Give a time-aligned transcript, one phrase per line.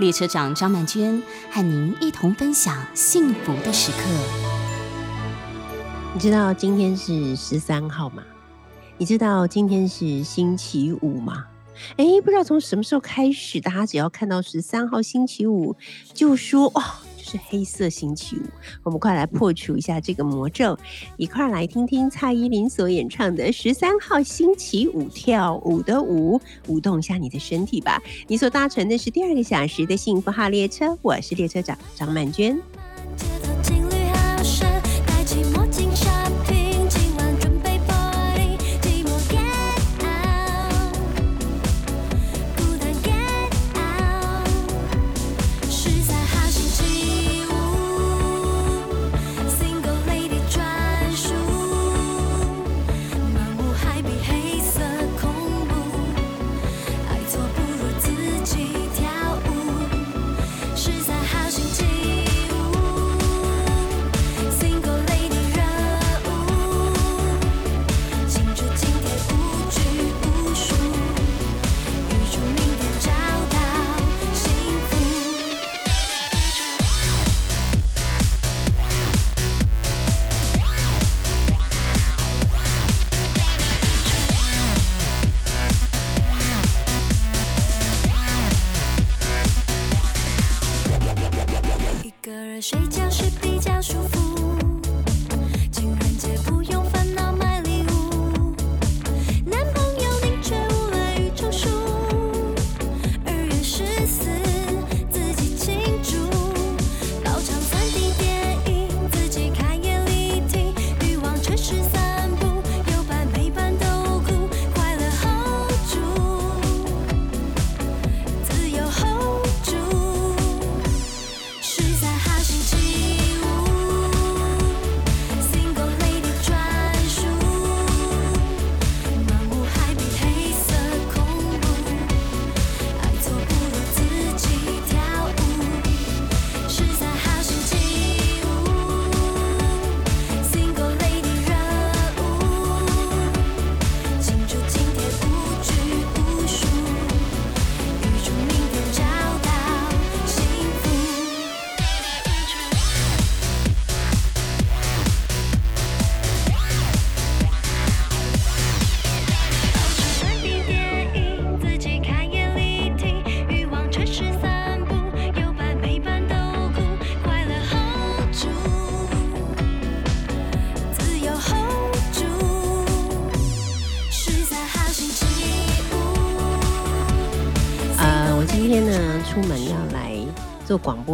[0.00, 3.98] 列车长张曼娟和您一同分享幸福的时刻。
[6.14, 8.22] 你知道今天是十三号吗？
[8.96, 11.44] 你知道今天是星期五吗？
[11.98, 15.76] 哎，不知道从什么时候开始，大家只要看到十三号星期五，
[16.14, 18.42] 就说哇，就是黑色星期五。
[18.82, 20.76] 我们快来破除一下这个魔咒，
[21.16, 28.02] 一块来听听蔡依林所演唱的《十三号星期五》，跳舞的舞，舞动一下你的身体吧。
[28.26, 32.60] 你所搭乘的是第二个小时的幸福号列车，我是列车长张曼娟。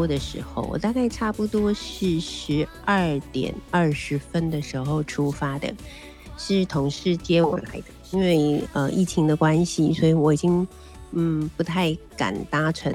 [0.07, 5.75] 的时候，我大概差不多是十二点二十分的时候出发的，
[6.37, 7.85] 是同事接我来的。
[8.13, 10.67] 因为呃疫情的关系，所以我已经
[11.13, 12.95] 嗯不太敢搭乘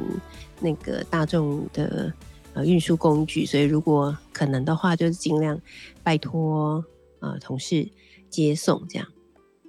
[0.59, 2.11] 那个大众的
[2.53, 5.59] 呃运输工具，所以如果可能的话，就是尽量
[6.01, 6.83] 拜托
[7.19, 7.89] 呃同事
[8.29, 9.07] 接送这样。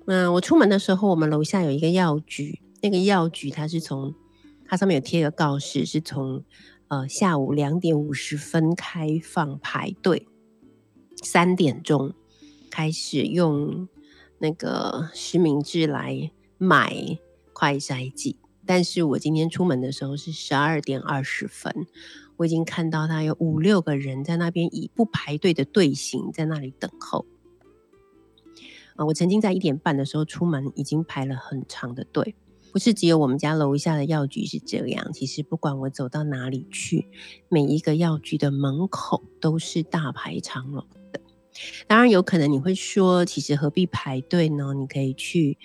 [0.07, 4.15] 那我出门的时候，我们楼下有一个药局，那个药局它是从
[4.67, 6.45] 它上面有贴个告示，是从。
[6.93, 10.29] 呃，下午两点五十分开放排队，
[11.23, 12.13] 三点钟
[12.71, 13.89] 开始用
[14.39, 16.95] 那个实名制来买
[17.55, 18.39] 快筛剂。
[18.67, 21.87] 但是我今天出门的时候是十二点二十分，
[22.37, 27.25] 我已经看到他有五六个人在那边以不排队的队形在那里等候。
[28.97, 32.35] 啊，我曾经在一点半的时候出门，已经排了很长的队。
[32.73, 37.07] 不是只有我们家楼下的药局是这样，其实不管我走到哪里去，
[37.51, 41.21] 每一个药局的门口都是大排长龙的。
[41.87, 44.73] 当然，有可能你会说，其实何必排队呢？
[44.73, 45.59] 你可以去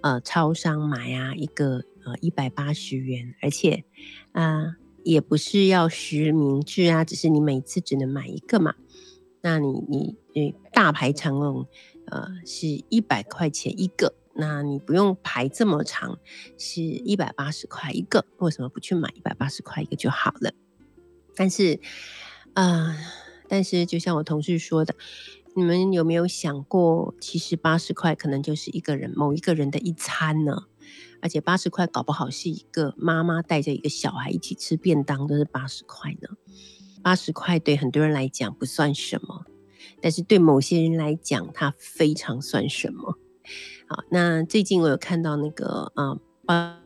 [0.00, 3.82] 呃超商买啊，一个呃一百八十元，而且
[4.30, 8.76] 啊也不是要实名制啊，只是你每次只能买一个嘛。
[9.42, 11.66] 那你你你大排长龙，
[12.06, 14.14] 呃是一百块钱一个。
[14.36, 16.18] 那你不用排这么长，
[16.58, 20.52] 是一百八十块一个，为什么不去买一百八十块一个就好了？
[21.36, 21.80] 但是，
[22.54, 22.96] 啊，
[23.48, 24.94] 但是就像我同事说的，
[25.54, 30.64] 你们有没有想过，其实八十块可能就是一个人某一个人的一餐呢？
[31.20, 36.28] 而且八十块搞不好是一个妈妈带着一个小孩一起吃便当都是八十块呢。
[37.02, 39.44] 八十块对很多人来讲不算什么，
[40.00, 43.18] 但是对某些人来讲，它非常算什么。
[43.86, 46.14] 好，那最近我有看到那个啊
[46.46, 46.76] 报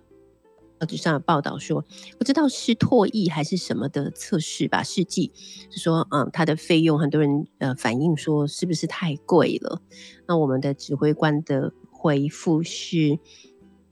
[0.78, 1.84] 报纸上有报道说，
[2.18, 5.30] 不知道是唾液还是什么的测试吧，试剂
[5.70, 9.80] 是说，嗯，它的费用很多人呃反映说是不是太贵了？
[10.26, 13.18] 那我们的指挥官的回复是，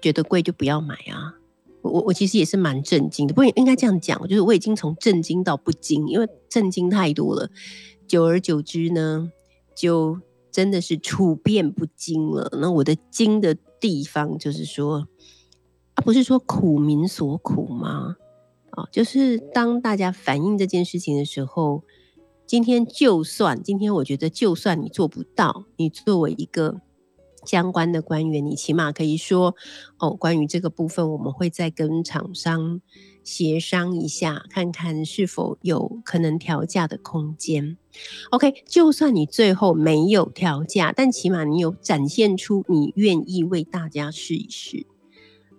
[0.01, 1.35] 觉得贵就不要买啊。
[1.83, 7.49] 我我其实也是蛮震惊的，不应该这样讲，就是我已经从震惊到不惊，因为震惊太多了，
[8.09, 9.31] 久而久之呢，
[9.77, 10.21] 就。
[10.57, 12.49] 真的是处变不惊了。
[12.59, 15.07] 那我的惊的地方就是说，
[15.97, 18.17] 不是说苦民所苦吗？
[18.71, 21.85] 啊，就是当大家反映这件事情的时候，
[22.47, 26.81] 今天就算今天我觉得就算你做不到，你作为一个
[27.45, 29.55] 相关的官员，你起码可以说
[29.99, 32.81] 哦，关于这个部分，我们会再跟厂商。
[33.23, 37.77] 协商一下，看看是否有可能调价的空间。
[38.31, 44.87] OK，就算你最后没有调价，但起码你有展现出你愿意为大家试一试，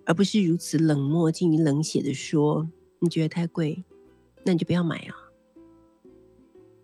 [0.06, 2.70] 而不是如此冷漠、近于冷血的说
[3.00, 3.84] 你觉得太贵，
[4.44, 5.16] 那你就不要买啊。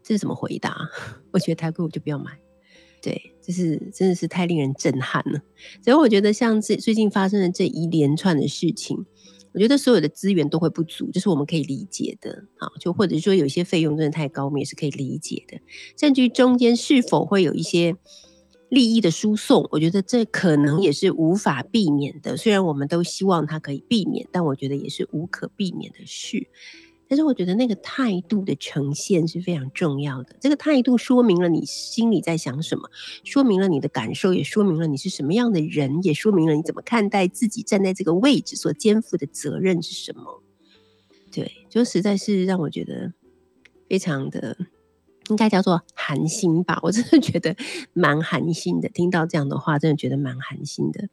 [0.02, 0.90] 这是怎么回答？
[1.32, 2.38] 我觉得太贵，我就不要买。
[3.02, 5.42] 对，这是真的是太令人震撼了。
[5.84, 9.06] 所以我觉得像这最近发生的这一连串的事情。
[9.54, 12.68] 我觉得所有的资源都会不足，这是我们可以理解的啊。
[12.80, 15.60] 就或者说有些费用真的太高，我们也是可以理解的。
[16.00, 17.96] 甚至于中间是否会有一些
[18.70, 22.36] 利益的输送，我觉得这可能也是无法避免的。
[22.36, 26.48] 虽然我们都希望它可以避免，但我觉得也是无可避免的事。
[27.14, 30.36] 但是我觉得那个态度的呈现是非常重要的。
[30.40, 32.90] 这个态度说明了你心里在想什么，
[33.24, 40.42] 说明了你的感受，也说明了你是什么样的人，也说明了你怎么看待自己站在这个位置所肩负的责任是什么。
[41.32, 43.14] 对，就实在是让我觉得
[43.88, 44.58] 非常的，
[45.30, 46.80] 应该叫做寒心吧。
[46.82, 47.56] 我真的觉得
[47.94, 48.90] 蛮寒心的。
[48.90, 51.10] 听到这样的话，真的觉得蛮寒心的。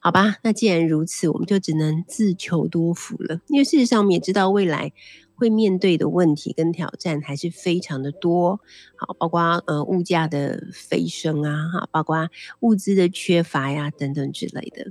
[0.00, 3.40] 好吧，那既然如此，我们就只能自求多福了。
[3.46, 4.92] 因为事实上，我们也知道未来。
[5.38, 8.60] 会面对的问题跟挑战还是非常的多，
[8.96, 12.28] 好，包括呃物价的飞升啊，哈，包括
[12.60, 14.90] 物资的缺乏呀等等之类的。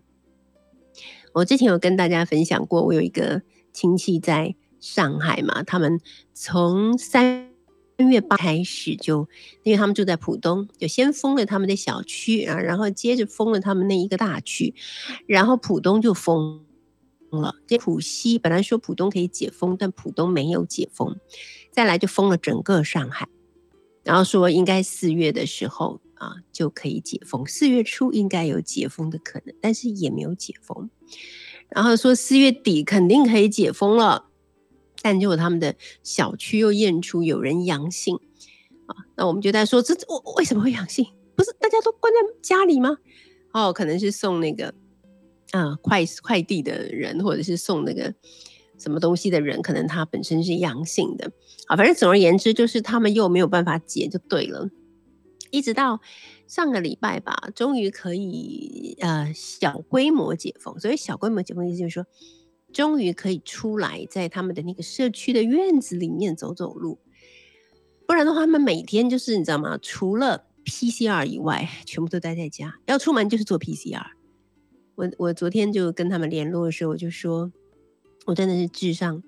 [1.34, 3.42] 我之前有跟大家分享过，我有一个
[3.74, 6.00] 亲戚在上海嘛，他们
[6.34, 7.50] 从三
[7.98, 9.28] 月八开始就，
[9.64, 14.74] 因为他们住在浦东，就先封了他们的小区啊，然后接着封了他们那一个大区，
[15.26, 16.64] 然后浦东就封。
[17.30, 21.20] 了，这浦西本来说浦东可以解封，但浦东没有解封，
[21.72, 23.28] 再来就封了整个上海，
[24.04, 30.90] 然后说应该四月的时候啊就可以解封，四月初应该有解封的可能，但是也没有解封，
[31.70, 34.30] 然后说四月底肯定可以解封了，
[35.02, 38.18] 但结果他们的小区又验出有人阳性
[38.86, 41.06] 啊，那我们就在说这我为什么会阳性？
[41.36, 42.98] 不是大家都关在家里吗？
[43.52, 44.74] 哦，可能是送那个。
[45.52, 48.14] 啊，快快递的人或者是送那个
[48.78, 51.32] 什么东西的人，可能他本身是阳性的。
[51.68, 54.70] 啊，反正总而言之，就是他们又没有办法解，就对了。
[55.50, 56.02] 一直到
[56.46, 60.78] 上个礼拜吧，终于可以呃小规模解封。
[60.80, 62.06] 所以小规模解封意思就是说，
[62.74, 67.00] 终于可以出来，在他们的那个社区的院子里面走走路。
[68.06, 69.80] 不然的话，他们每天就是你知道吗？
[69.82, 74.17] 除了 PCR 以外，全部都待在家，要出门就是做 PCR。
[74.98, 77.52] 我我昨天就跟他们联络的时候，我就说，
[78.26, 79.22] 我真的是致上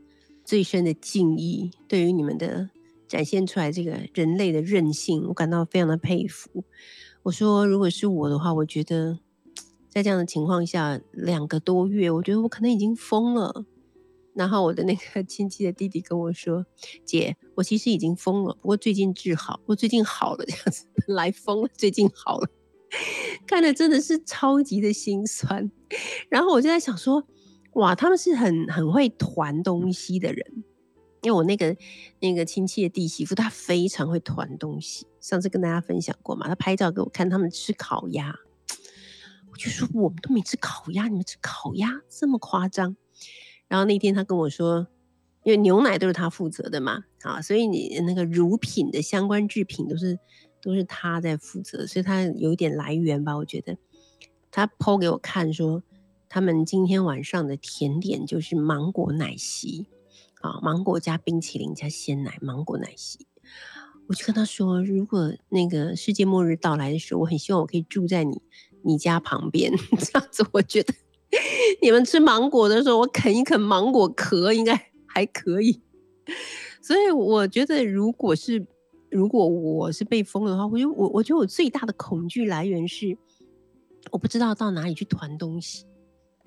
[0.44, 2.72] 最深的敬意，对于你们的
[3.08, 6.64] 展现出来这个人类的韧性，我感到非常的佩服。
[7.22, 9.20] 我说，如果是我的话，我觉得
[9.90, 13.64] 在这样的情况下，两个多月，我觉得我可能已经疯了。
[14.34, 16.66] 然后我的那个亲戚的弟弟跟我说
[17.06, 22.50] ：“姐，我其实已经疯了，不过最近治好，我最近好了，这样子本来疯了，最近好了。”
[23.46, 25.72] 看的真的是超级的心酸，
[26.30, 27.24] 然后我就在想说，
[27.74, 30.64] 哇，他们是很很会团东西的人，
[31.22, 31.76] 因为我那个
[32.20, 35.06] 那个亲戚的弟媳妇，她非常会团东西。
[35.20, 38.34] 上次跟大家分享过嘛，她拍照给我看，他们吃烤鸭，
[39.52, 42.96] 我就说我们都没吃烤鸭，你们吃烤鸭这么夸张？
[43.68, 44.88] 然后那天她跟我说，
[45.44, 50.18] 因为牛奶都是他负责的嘛，啊，所以你那个乳品的相关制品都是。
[50.62, 53.36] 都是他在负责，所以他有点来源吧。
[53.38, 53.78] 我觉得
[54.52, 55.84] 他剖给我看说，
[56.28, 59.88] 他们今天晚上的甜点就是芒果奶昔
[60.42, 63.26] 啊，芒果加冰淇淋加鲜奶，芒果奶昔。
[64.08, 68.42] 我就跟他说，如果那个世界末日到来的时候，我很希望我可以住在你
[68.82, 70.94] 你家旁边， 这样子我觉得
[71.82, 75.82] 你们吃芒果的时候，我啃一啃芒果壳应该还可以。
[76.82, 78.66] 所以我觉得，如果是
[79.12, 83.18] 如果我是被封的话，我觉得我我觉得我最大的恐惧来源是，
[84.12, 85.86] 我不知道到哪里去团东西。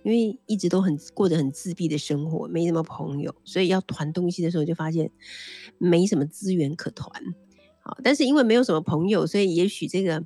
[0.05, 5.09] 因为一直都很过得很自闭的生活，没什么朋友，所以要团东西的时候就发现
[5.79, 7.09] 没什么资源可团。
[7.79, 10.25] 好，但是因为没有什么朋友，所以也许这个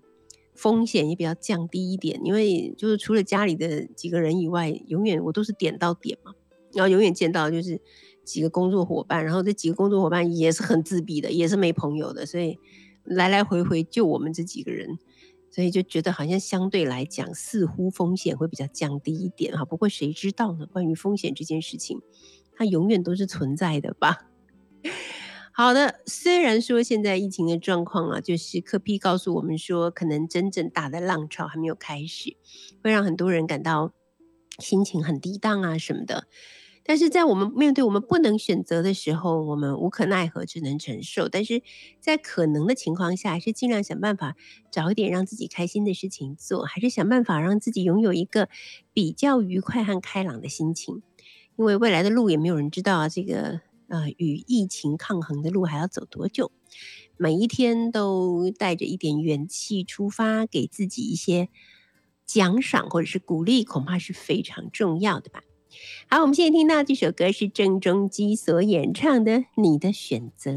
[0.55, 2.19] 风险也比较降低一点。
[2.25, 6.33] 因为就是除了家里的几个人以外，永远我都是点到点嘛，
[6.73, 7.79] 然后永远见到就是
[8.27, 12.59] 几个工作伙伴，然后这几个工作伙伴也是很自闭的，也是没朋友的，所以
[13.05, 14.99] 来来回回就我们这几个人。
[15.49, 19.65] 所以就觉得好像相对来讲，似乎风险会比较降低一点哈。
[19.65, 20.67] 不过谁知道呢？
[20.67, 22.03] 关于风险这件事情，
[22.55, 24.29] 它永远都是存在的吧。
[25.55, 32.37] 好的，虽然说现在疫情的状况啊，就是科批告诉我们说，可能真正大的浪潮还没有开始，
[32.83, 33.95] 会让很多人感到
[34.59, 36.27] 心情很低档啊什么的。
[36.87, 41.29] 但是在我们面对我们不能选择的时候，我们无可奈何，只能承受。
[41.29, 41.63] 但是
[42.01, 44.37] 在可能的情况下，还是尽量想办法
[44.71, 48.49] 找一点让自己开心的事情做，还是想办法让自己拥有一个
[48.93, 51.03] 比较愉快和开朗的心情。
[51.57, 56.53] 因为未来的路也没有人知道，这个呃与疫情抗衡的路还要走多久？
[57.17, 61.49] 每一天都带着一点元气出发，给自己一些
[62.25, 65.43] 奖赏或者是鼓励，恐怕是非常重要的吧。
[66.09, 70.51] 好，我们现在听到这首歌是郑中基所演唱的《你的选择》。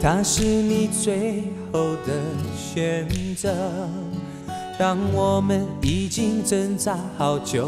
[0.00, 2.20] 他是你最后的
[2.54, 3.88] 选择，
[4.78, 7.66] 当我们已经挣扎好久，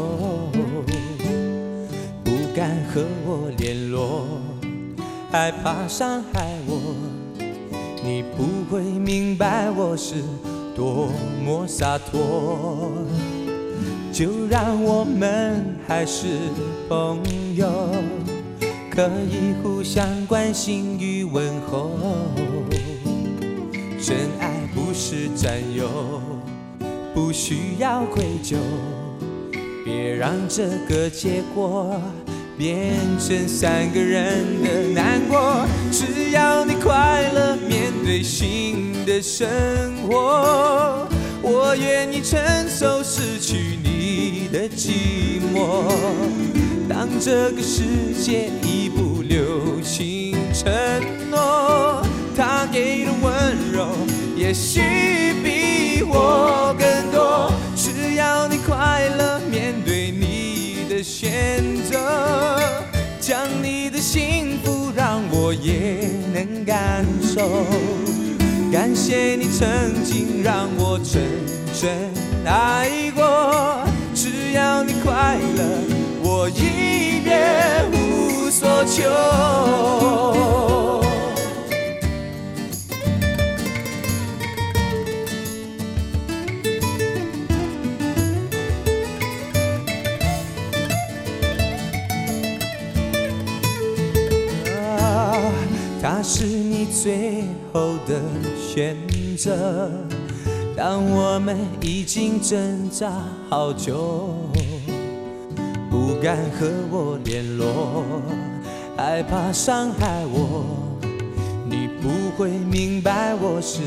[2.23, 4.27] 不敢和我联络，
[5.31, 6.95] 害怕伤害我，
[8.03, 10.15] 你不会明白我是
[10.75, 11.09] 多
[11.43, 12.89] 么洒脱。
[14.17, 16.25] 就让我们还是
[16.89, 17.21] 朋
[17.55, 17.69] 友，
[18.89, 21.91] 可以互相关心与问候。
[24.01, 26.19] 真爱不是占有，
[27.13, 28.55] 不需要愧疚。
[29.85, 32.01] 别让这个结果
[32.57, 35.63] 变成三个人的难过。
[35.91, 39.47] 只要你快乐，面对新的生
[40.07, 41.07] 活，
[41.49, 42.37] 我愿意承
[42.69, 43.87] 受失去你。
[44.49, 45.83] 的寂寞，
[46.87, 47.83] 当这个世
[48.17, 50.71] 界已不留情承
[51.29, 52.01] 诺，
[52.33, 53.89] 他给的温柔
[54.37, 54.79] 也许
[55.43, 57.51] 比我更多。
[57.75, 61.99] 只要你快乐，面对你的选择，
[63.19, 67.67] 将你的幸福让我也能感受。
[68.71, 71.23] 感谢你曾经让我真
[71.79, 71.89] 正
[72.45, 73.85] 爱过。
[74.13, 75.63] 只要你快乐，
[76.21, 77.37] 我已别
[77.91, 79.09] 无所求。
[94.75, 95.41] 啊，
[96.01, 98.21] 他是你最后的
[98.77, 98.95] 选
[99.35, 99.89] 择。
[100.75, 103.11] 当我们已经挣扎
[103.49, 104.35] 好久，
[105.89, 108.05] 不敢和我联络，
[108.95, 110.63] 害怕伤害我，
[111.67, 113.81] 你不会明白我是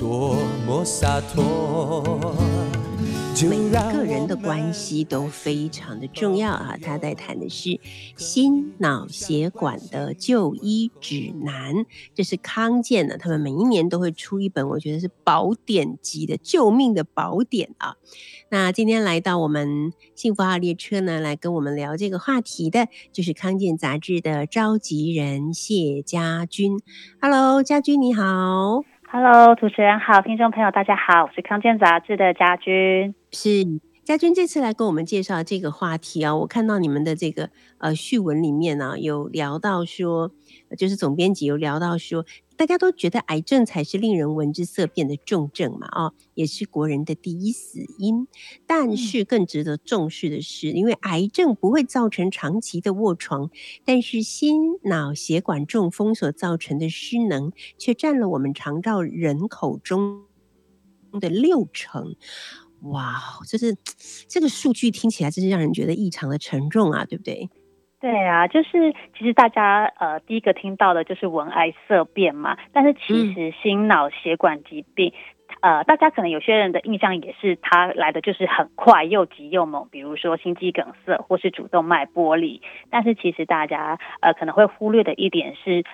[0.00, 0.34] 多
[0.66, 2.34] 么洒脱。
[3.42, 6.78] 每一个人的关系都非常的重要啊！
[6.80, 7.80] 他在谈的是
[8.16, 17.96] 心脑血管的就医指南，这是康健的，他们每一年都会出一本，我觉得是宝典级的救命的宝典啊！
[18.50, 26.78] 那今天来到我们幸福号列车呢，来跟我们聊这个话题的，就是康健杂志的召集人谢家军。
[27.20, 28.84] Hello，家军你好。
[29.16, 33.14] Hello，主持人好，听众朋友大家好，我是康健杂志的家军。
[33.30, 33.48] 是
[34.04, 40.30] 家军这次来跟我们介绍这个话题啊，我看到你们的这个呃序文里面呢，有聊到说，
[40.76, 42.26] 就是总编辑有聊到说。
[42.56, 48.28] 大家都觉得癌症才是令人闻之色变的重症嘛，啊，也是国人的第一死因。
[48.64, 53.50] 但是更值得重视的是，因为癌症不会造成长期的卧床，
[53.84, 60.22] 但是心脑血管中风所造成的失能却占了我们肠道人口中
[61.20, 62.14] 的六成。
[62.92, 63.14] 哇，
[63.48, 63.74] 就是
[64.28, 67.48] 这个数据听起来真是让人觉得异常的沉重啊，对不对？
[68.00, 75.14] 对啊，就是其实大家呃第一个听到的就是闻癌色变嘛，但是其实心脑血管疾病，
[75.60, 82.60] 呃，大家可能有些人的印象也是它来的就是很快又急又猛，比如说心肌梗塞或是主动脉剥离，
[82.90, 85.84] 但是其实大家呃可能会忽略的一点是。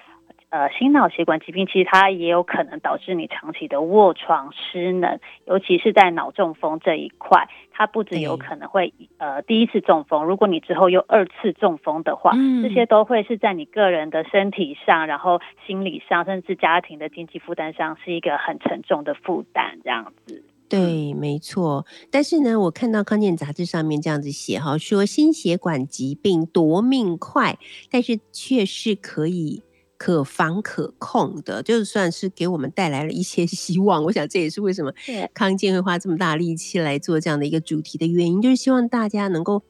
[0.51, 20.45] 呃，心脑血管疾病其实它也有可能导致你长期的卧床失能，尤其是在脑中风这一块，它不止有可能会呃第一次中风，如果你之后又二次中风的话，这些都会是在你个人的身体上，然后心理上，甚至家庭的经济负担上是一个很沉重的负担，这样子。
[20.69, 21.87] 对，没错。
[22.11, 27.57] 但是呢，我看到康健杂志上面这样子写哈，说心血管疾病夺命快，
[27.89, 29.63] 但是却是可以。
[30.03, 34.03] 可防可控的，就算是给我们带来了一些 希望。
[34.05, 34.91] 我想这也是为什么
[35.35, 39.63] 康健会花这么大力气来做这样的一个主题的原因，就是希望大家能够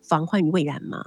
[0.00, 1.06] 防患于未然嘛。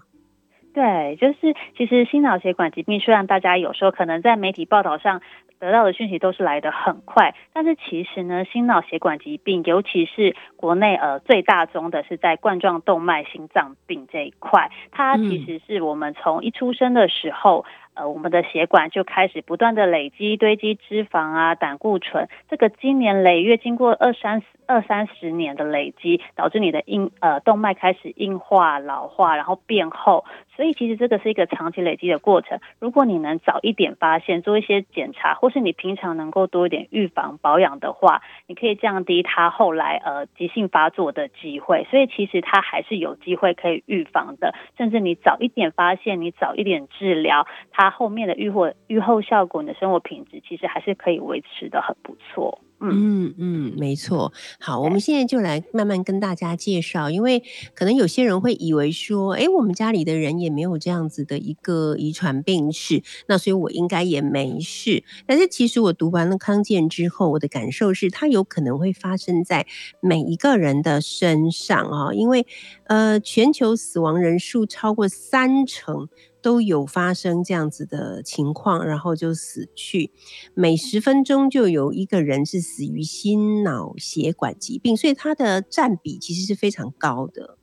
[0.73, 5.21] 对，就是其实心脑血管疾病，虽然大家有时候可能在媒体报道上
[5.59, 17.63] 得到的讯息都是来的很快，但是其实呢，心脑血管疾病，尤其是国内呃最大宗的是在冠状动脉心脏病这一块，它其实是我们从一出生的时候。
[17.95, 24.47] 呃，我们的血管就开始不断的累积堆积脂肪啊、胆固醇，这个经年累月经过二三十。
[24.65, 30.23] 二三十年的累积，导致你的硬呃动脉开始硬化、老化，然后变厚。
[30.55, 32.59] 所以其实这个是一个长期累积的过程。
[32.79, 41.85] 如果你能早一点发现，做一些检查，或是你平常能够多一点预防保养的话，你可以降低它后来呃急性发作的机会。
[41.91, 44.55] 所以其实它还是有机会可以预防的。
[44.77, 52.61] 甚至你早一点发现，你早一点治疗，它它后面的愈后愈后效果，你的生活品质其实还是可以维持的很不错。
[52.79, 54.31] 嗯嗯，没错。
[54.59, 65.03] 好，我们现在就来慢慢跟大家介绍，因为可能有些人会以为说，哎，我们家里的人也没有这样子的一个遗传病史，那所以我应该也没事。
[65.25, 69.65] 但是其实我读完了康健之后，我的感受是，它有可能会发生在
[70.01, 72.45] 每一个人的身上啊，因为
[72.85, 76.07] 呃，全球死亡人数超过三成。
[76.43, 80.11] 都有发生这样子的情况，然后就死去。
[80.53, 87.57] 每十分钟就有一个人是死于心脑血管疾病，所以它的占比其实是非常高的。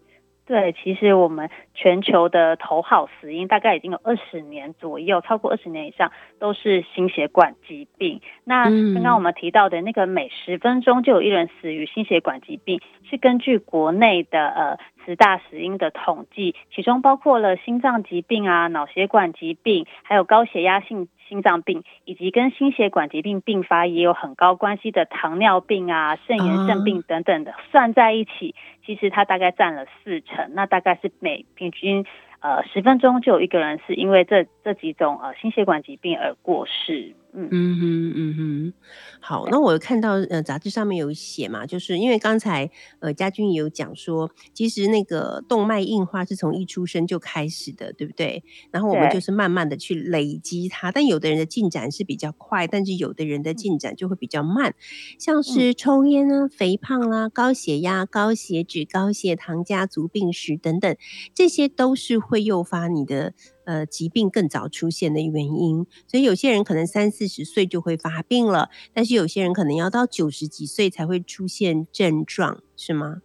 [0.51, 6.11] 对，其实我们全球的头号死因大概已经有二十年左右，超过二十年以上
[6.41, 8.21] 都是心血管疾病。
[8.43, 14.79] 那刚刚我们提到的那个每十分钟就有一人死于心血管疾病，是根据国内的呃。
[15.07, 30.51] 十大死因的统计，其中包括了心脏疾病啊、脑血管疾病，还有高血压性心脏病，以及跟心血管疾病并发也有很高关系的糖尿病啊、肾炎肾病等等的，算在一起，其实它大概占了四成。
[30.55, 32.05] 那大概是每平均
[32.41, 37.15] 呃十分钟就有一个人是因为这这几种呃心血管疾病而过世。
[37.33, 37.49] 嗯。
[37.51, 38.73] 哼嗯哼，
[39.21, 48.43] 好，那我看到呃杂志上面有写嘛，就是因为刚才呃家军也有讲说，其实那个动脉硬化是从一出生就开始的，对不对？
[48.71, 54.75] 然后我们就是慢慢的去累积它，但有的人的进展是比较快，但是有的人的进展就会比较慢，
[55.19, 60.97] 像是抽烟啊、肥胖啦、高血压、高血脂、高血糖、家族病史等等，
[61.35, 63.35] 这些都是会诱发你的。
[63.71, 73.23] 呃，疾病更早出现的原因，所以有些人可能三四十岁就会发病了，但是有些人可能要到九十几岁才会出现症状，是吗？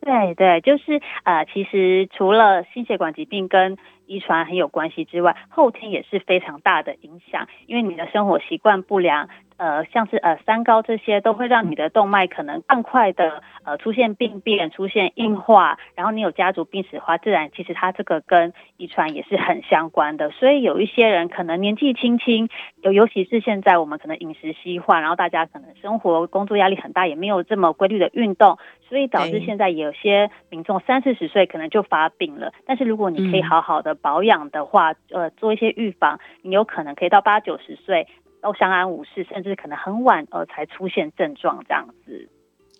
[0.00, 9.28] 对对，就是呃，其实除了心血管疾病跟遗传很有关系之外，后天也是非常大的影响，因为你的生活习惯不良。
[9.56, 20.30] 呃，像是呃三高这些都会让你的动脉可能更快的呃出现病变、出现硬化，然后你有家族病史的话，自然其实它这个跟遗传也是很相关的。
[20.30, 22.48] 所以有一些人可能年纪轻轻，
[22.82, 32.52] 尤尤其是现在我们可能饮食西化，然后大家可能生活工作压力很大，也没有这么规律的运动，所以导致现在有些民众三四十岁可能就发病了。
[32.66, 38.06] 但是如果你可以好好的保养的话，呃，做一些预防，你有可能可以到八九十岁。
[38.40, 42.28] 都相安无事，甚至可能很晚呃才出现症状这样子。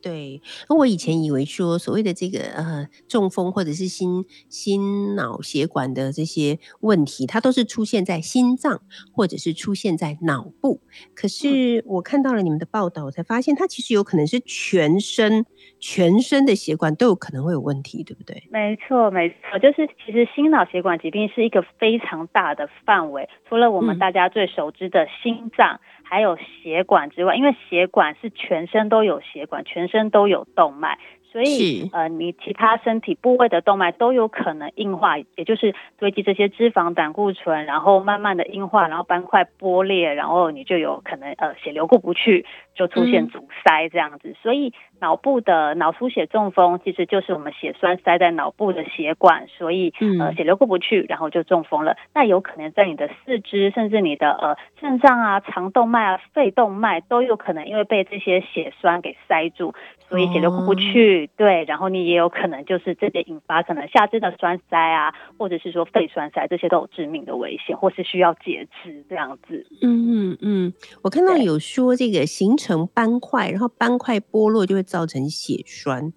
[0.04, 10.82] 对，那我以前以为说所谓的这个呃中风或者是心心脑血管的这些问题，它都是出现在心脏或者是出现在脑部。
[11.14, 15.46] 可是我看到了你们的报道，我才发现它其实有可能是全身
[15.80, 18.46] 全身的血管都有可能会有问题，对不对？
[18.50, 25.80] 没错，没错，就是其实心脑血管疾病是一个非常大的范围，除了我们大家最熟知的心脏。
[26.04, 30.98] 还有血管之外，因为血管是全身都有血管，全身都有动脉，
[31.34, 44.36] 所以呃，你其他身体部位的动脉都有可能硬化，也就是堆积这些脂肪、胆固醇，然后慢慢的硬化，然后斑块剥裂，然后你就有可能呃血流过不去，就出现阻塞这样子。
[44.40, 51.96] 所以脑部的脑出血中风其实就是我们血栓塞在脑部的血管，所以呃血流过不去，然后就中风了。
[52.14, 59.74] 那有可能在你的四肢，甚至你的呃肾脏啊、肠动脉啊、肺动脉都有可能因为被这些血栓给塞住。
[60.06, 69.66] 所以血流过不去，对，然后你也有可能就是这些引发可能下肢的栓塞啊，或者是说肺栓塞，这些都有致命的危险，或是需要截肢这样子。
[69.82, 76.12] 嗯嗯嗯，我看到有说这个形成斑块，然后斑块剥落就会造成血栓，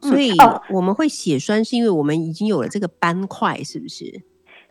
[0.00, 0.32] 所以
[0.70, 4.04] 我们会血栓是因为我们已经有了这个斑块，是不是？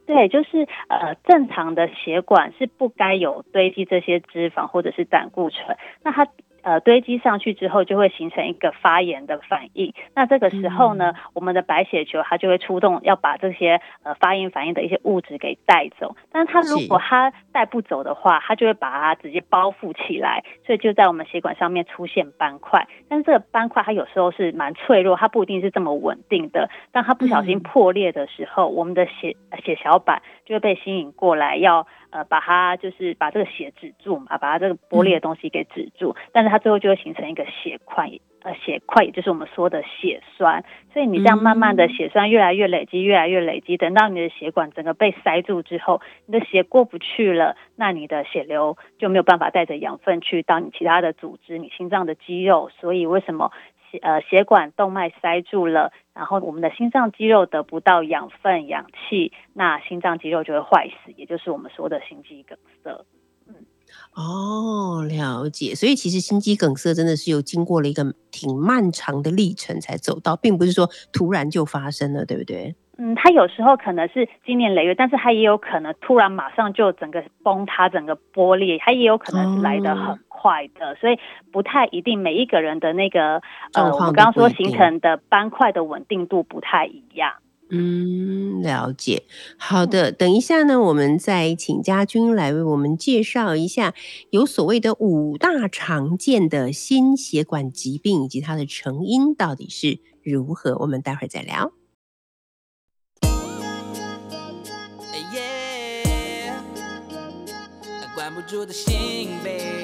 [0.05, 6.27] 对，就是呃，正常的血管是不该有堆积这些脂肪或者是胆固醇，那它。
[6.67, 9.93] 呃，堆积上去之后，就会形成一个发炎的反应。
[10.13, 16.17] 那这个时候呢，我们的白血球它就会出动，要把这些呃发炎反应的一些物质给带走。
[16.29, 22.85] 但是它如果它带不走的话，它就会把它直接包覆起来，所以就在我们血管上面出现斑块。
[23.07, 26.69] 但是这个斑块它有时候是蛮脆弱，它不一定是这么稳定的。
[26.91, 31.87] 当它不小心破裂的时候，我们的血血小板就会被吸引过来要。
[32.09, 38.09] 呃，把它就是把这个血止住嘛，把它这个玻璃的东西给止住，但是它最后就会形成一个血块，
[38.41, 40.63] 呃，血块也就是我们说的血栓。
[40.93, 52.71] 所以你这样慢慢的血栓越来越累积，越来越累积，等到你的血管整个被塞住之后，你的血过不去了，那你的血流就没有办法带着养分去到你其他的组织，你心脏的肌肉。
[52.79, 53.51] 所以为什么？
[53.91, 63.05] 血呃，血管动脉塞住了，然后我们的心脏肌肉得不到养分、氧气，那心脏肌肉就会坏死，也就是我们说的心肌梗塞。
[64.15, 65.75] 嗯，哦，了解。
[65.75, 72.75] 所以其实心肌梗塞真的是有经过了一个挺漫长的历程才走到，并不是说突然就发生了，对不对？
[72.99, 81.19] 嗯，它有时候可能是经年累月，但是它也有可能突然马上就整个崩塌、整个剥裂，它也有可能是来得很快的，所以
[81.51, 83.39] 不太一定每一个人的那个
[83.73, 87.33] 呃，我们刚刚说形成的斑块的稳定度不太一样。
[87.69, 89.23] 嗯，了解。
[89.57, 93.93] 好的，等一下呢，我们再请家军来为我们介绍一下
[94.29, 100.77] 有所谓的五大常见的心血管疾病以及它的成因到底是如何。
[100.79, 101.73] 我们待会儿再聊。
[108.15, 109.76] 管不住的心，babe。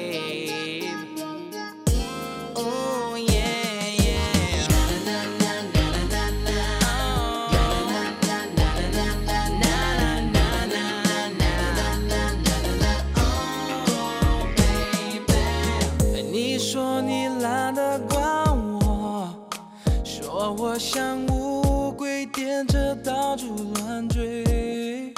[20.36, 25.14] 说我像乌龟电车到处乱追。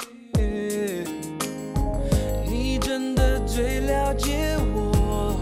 [2.45, 5.35] 你真的最了解我，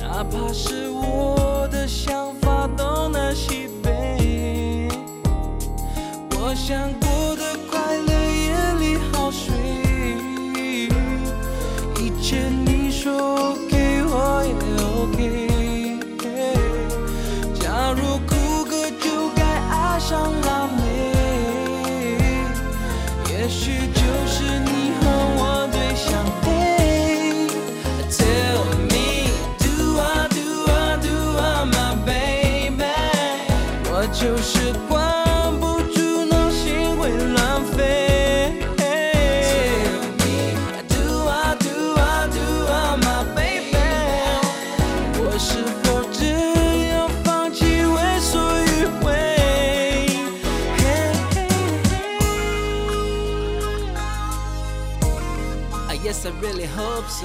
[0.00, 4.88] 哪怕是我的想法东南西北。
[6.38, 6.88] 我想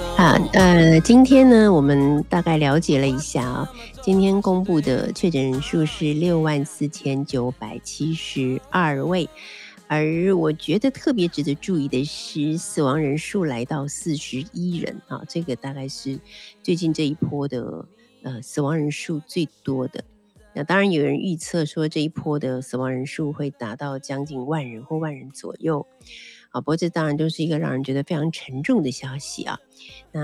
[0.02, 9.30] 啊，呃，今天呢，我们大概了解了一下啊，今天公布的确诊人数是六万四千九百七十二位，
[9.88, 16.20] 而我觉得特别值得注意的是，死亡人数来到四十一人啊，这个大概是
[16.64, 17.86] 最近这一波的
[18.24, 20.04] 呃死亡人数最多的。
[20.56, 25.86] 那当然有人预测说，这一波的死亡人数会达到将近万人或万人左右。
[26.54, 29.60] 啊，不过这当然都是一个让人觉得非常沉重的消息啊。
[30.12, 30.22] 那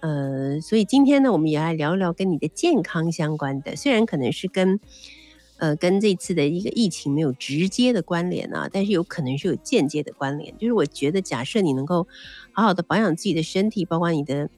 [0.00, 4.78] 呃，所以今天呢，我们也来聊聊跟你的健康相关的，虽然可能是跟
[5.58, 10.56] 呃跟这次的一个疫情没有直接的关联啊，但是有可能是有间接的关联。
[10.56, 12.06] 就是我觉得，假设你能够
[12.52, 14.48] 好好的保养自己的身体，包括你的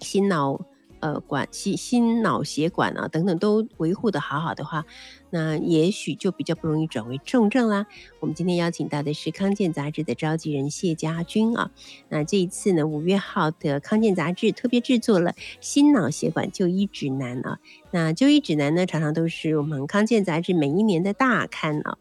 [0.00, 0.60] 心脑
[1.00, 4.84] 呃管心心脑血管啊等等都维护的好好的话，
[5.30, 7.86] 那也许就比较不容易转为重症啦。
[8.20, 11.70] 我们今天邀请到的是康健杂志的召集人谢家军啊。
[12.08, 17.58] 那这一次呢，五月号的康健杂志特别制作了心脑血管就医指南啊。
[17.92, 21.98] 那就医指南呢，常常都是我们康健杂志每一年的大刊啊。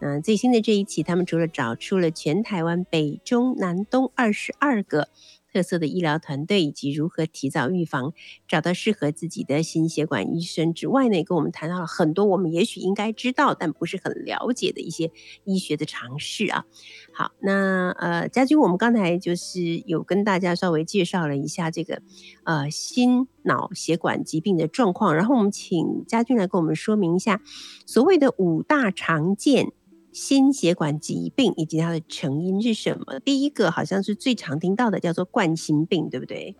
[0.00, 5.08] 嗯，最新的这一期，他们除了找出了全台湾北中南东二十二个
[5.52, 8.12] 特色的医疗团队，以及如何提早预防、
[8.46, 15.10] 找到适合自己的心血管医生之外呢，也跟我们谈到了很多我们也许应该知道但不是很了解的一些
[15.44, 16.64] 医学的常识啊。
[17.12, 22.02] 好，那呃，家军，我们刚才就是有跟大家稍微介绍了一下这个
[22.44, 27.42] 呃心脑血管疾病的状况，然后我们请家军来跟我们说明一下
[27.86, 29.72] 所谓的五大常见。
[30.12, 33.20] 心血管疾病以及它的成因是什么？
[33.20, 36.54] 第一个好像是最常听到的，叫做冠心病，对不对？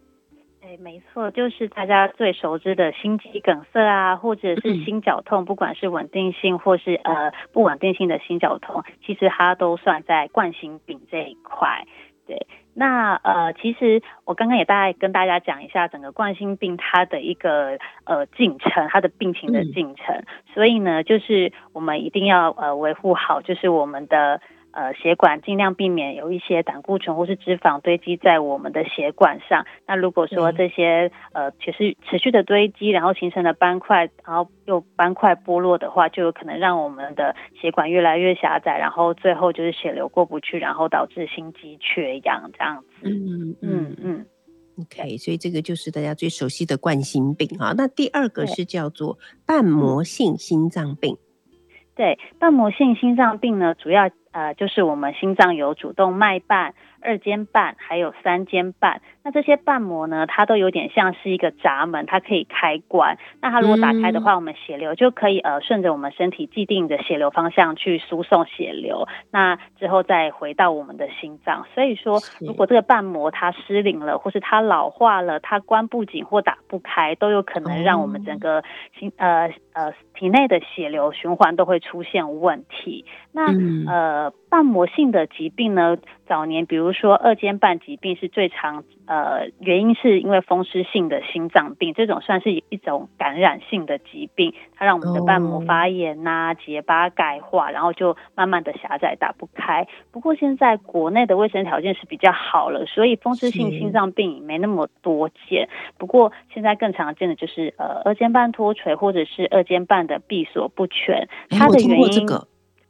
[0.60, 11.84] 对，没错，就是大家最熟知的心肌梗塞啊，或者是心绞痛，不管是稳定性或是呃不稳定性的心绞痛，其实它都算在冠心病这一块。
[12.30, 20.22] 对，那呃，其实我刚刚也大概跟大家讲一下整个冠心病它的一个呃进程，它的病情的进程。
[20.54, 24.40] 所以呢，就是我们一定要呃维护好，就是我们的。
[24.72, 29.66] 呃，血管尽量避免有一些胆固醇或是脂肪堆积在我们的血管上。
[29.87, 42.87] 那如果说这些呃，其实持续的堆积，然后形成了斑块，然后又斑块剥落的话，就有可能让我们的血管越来越狭窄，然后最后就是血流过不去，然后导致心肌缺氧这样子。
[43.02, 44.26] 嗯嗯嗯。
[44.78, 47.74] OK，所以这个就是大家最熟悉的冠心病啊。
[47.76, 51.16] 那第二个是叫做瓣膜性心脏病。
[51.96, 54.09] 对，瓣膜性心脏病呢，主要。
[54.32, 56.74] 呃，就是我们心脏有主动脉瓣。
[57.02, 63.16] 二尖瓣还有三尖瓣，那这些瓣膜呢，它都有点像是一个闸门，它可以开关。
[63.40, 71.66] 那它如果打开的话，我们血流就可以呃顺着我们身体既定的血流方向去输送血流，那之后再回到我们的心脏。
[71.74, 78.62] 所以说，如果这个瓣膜它失灵了，或是它老化了，它关不紧或打不开，都有可能让我们整个
[78.98, 83.06] 心呃呃体内的血流循环都会出现问题。
[83.32, 83.46] 那
[83.90, 86.89] 呃瓣膜性的疾病呢，早年比如。
[86.92, 99.87] 说，二尖瓣疾病是最常，呃，原因是因为风湿性的心脏病，这种算是一种感染性的疾病，它让我们的瓣膜发炎呐、结疤钙化，然后就慢慢的狭窄打不开。
[100.11, 105.68] 不过现在国内的卫生条件是比较好了，所以风湿性心脏病没那么多见。
[105.98, 112.26] 不过现在更常见的就是呃二尖瓣脱垂或者是二尖瓣的闭锁不全，它的原因，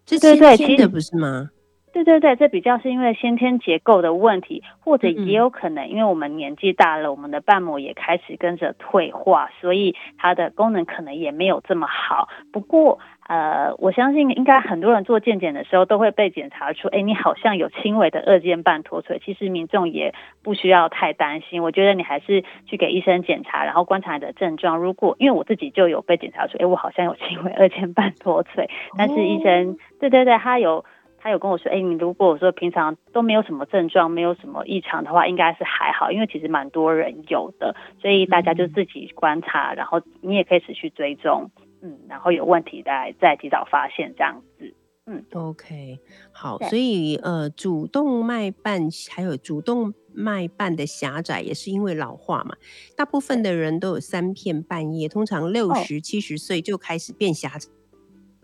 [0.07, 1.51] 这对对，其实不是吗？
[1.93, 12.29] 对对对，这比较是因为先天结构的问题，或者也有可能因为我们年纪大了，我们的瓣膜也开始跟着退化，所以它的功能可能也没有这么好。
[12.53, 19.19] 不过，呃，我相信应该很多人做健检的时候都会被检查出，哎，你好像有轻微的二尖瓣脱垂。
[19.19, 24.79] 其实民众也不需要太担心，我觉得你还是去给医生检查，然后观察你的症状。
[24.79, 30.85] 如果因为我自己就有被检查出，哎，我好像有轻微二尖瓣脱垂，但是医生，对对对，他有。
[31.23, 41.51] 他有跟我说，哎，你如果说平常都没有什么症状，没有什么异常的话，应该是还好，因为其实蛮多人有的，所以大家就自己观察，然后你也可以持续追踪，
[41.83, 44.75] 嗯，然后有问题再再及早发现这样子，
[45.07, 45.99] 嗯，OK，
[46.33, 52.57] 好，所以呃，主动脉瓣还有主动脉瓣的狭窄也是因为老化嘛，
[52.97, 57.51] 大部分的人都有三片半叶，通常六十七十岁就开始变狭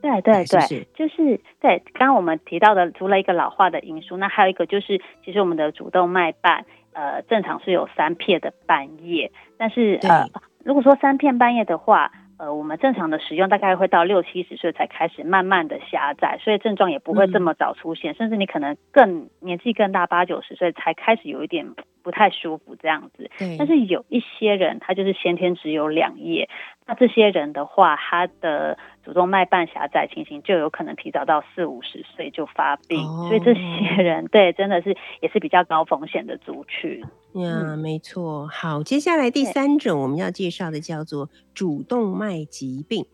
[0.07, 0.21] 窄。
[0.21, 1.83] 对对对，就是对。
[1.95, 10.27] 刚刚我们提到的，除了一个老化的因素，那还有一个就是，其实我们的主动脉瓣，呃，正常是有三片的半叶，但是呃，
[10.65, 21.67] 如果说三片半叶的话，呃，我们正常的使用大概会到六七十岁才开始慢慢的狭窄，所以症状也不会这么早出现，甚至你可能更年纪更大，八九十岁才开始有一点
[22.03, 23.31] 不太舒服这样子。
[23.59, 26.49] 但是有一些人他就是先天只有两叶。
[26.87, 37.01] 那这些人的话，他的主动脉瓣狭窄情形就有可能提早到四五十岁就发病，所以这些人对真的是也是比较高风险的族群。
[37.35, 38.49] 呀，没错。
[38.49, 43.07] 好，接下来第三种我们要介绍的叫做主动脉疾病。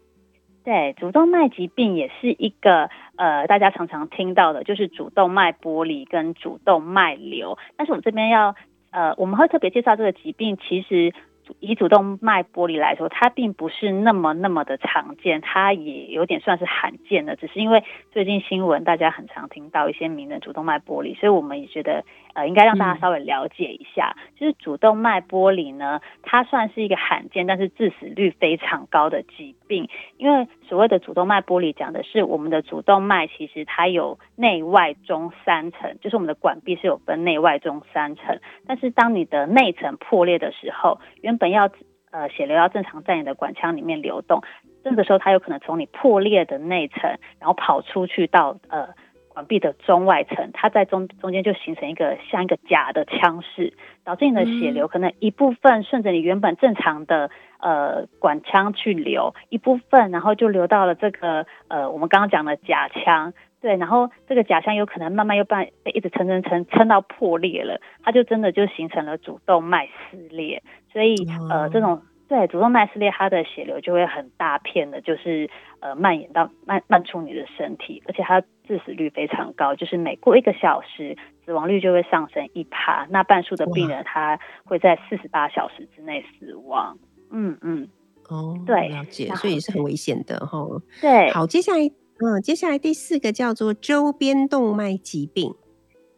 [0.64, 7.58] 对，主动脉疾病也是一个呃大家常常听到的，就是主动脉剥离跟主动脉瘤。
[7.76, 8.54] 但是我们这边要
[8.92, 11.12] 呃我们会特别介绍这个疾病，其实。
[11.60, 17.36] 以主动脉剥离来说，它并不是那么那么的常见，它也有点算是罕见的。
[17.36, 24.16] 只是因为最近新闻大家很常听到一些名人主动脉剥离，所以我们也觉得呃应该让大家稍微了解一下。
[24.36, 29.88] 就是主动脉剥离呢，它算是一个罕见，但是致死率非常高的疾病。
[30.16, 38.38] 因为所谓的主动脉剥离，讲的是我们的主动脉其实它有内外中三层，就是我们的管壁是有分内外中三层。
[38.66, 41.70] 但是当你的内层破裂的时候，原本要
[42.10, 44.42] 呃血流要正常在你的管腔里面流动，
[44.84, 48.88] 这个时候它有可能从你破裂的内层，然后跑出去到呃
[49.32, 53.72] 管壁的中外层，它在中中间就形成一个像一个假的腔室，
[54.04, 63.32] 导致你的血流可能一部分顺着你原本正常的呃管腔去流，一部分然后就流到了这个呃我们刚刚讲的假腔。
[63.62, 70.60] 对，然后这个假腔有可能慢慢又被被一直撑撑撑撑到破裂了，它就真的就形成了主动脉撕裂。
[70.92, 71.14] 所以
[71.48, 78.42] 呃，这种对主动脉撕裂，它的血流就会很大片的，就是呃蔓延到漫漫出你的身体，而且它
[78.78, 83.06] 致死率非常高，就是每过一个小时，死亡率就会上升一趴。
[83.10, 86.96] 那半数的病人他会在四十八小时之内死亡。
[87.30, 87.88] 嗯嗯，
[88.28, 90.66] 哦，对，了解，所以也是很危险的哈。
[91.00, 91.80] 对，好，接下来。
[92.24, 95.54] 嗯，接下来第四个叫做周边动脉疾病。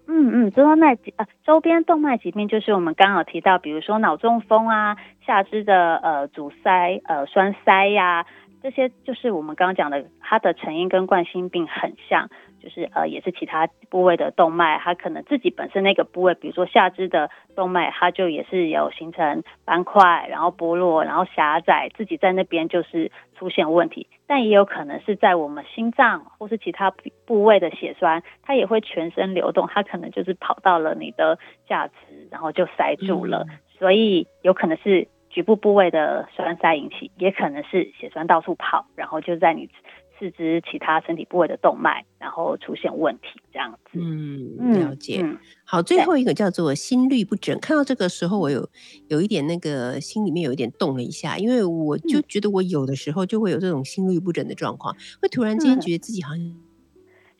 [0.06, 8.26] 嗯嗯，周边脉疾呃，周边动脉疾病就是我们刚好提到，比如说脑中风啊、下肢的呃阻塞、呃栓塞呀，
[8.64, 12.30] 这些就是我们刚刚讲的，它的成因跟冠心病很像。
[12.62, 24.08] 就是呃，也是其他部位的动脉，它可能自己本身那个部位，比如说下肢的动脉，它就也是有形成斑块，然后剥落，然后狭窄，自己在那边就是出现问题。
[24.26, 26.90] 但也有可能是在我们心脏或是其他
[27.26, 31.92] 部位的血栓，它也会全身流动，它可能就是跑到了你的下肢，
[32.30, 33.44] 然后就塞住了。
[33.78, 39.68] 所以有可能是局部部位的栓塞引起，也可能是血栓到处跑，然后就在你。
[40.16, 43.98] 四肢其他身体部位的动脉，然后出现问题，这样子。
[43.98, 45.20] 嗯，了解。
[45.64, 47.58] 好，最后一个叫做心律不整。
[47.58, 48.70] 看到这个时候，我有
[49.08, 56.38] 有一点那个心里面有一点动了一下，因为我就觉得我有的时候就会有这种心律不整的状况，会突然间觉得自己好像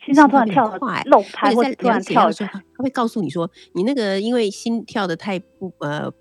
[0.05, 6.11] 心脏突然跳快、漏拍，或者突然跳的时候，他会告诉你说，你那个因为心跳的太不呃，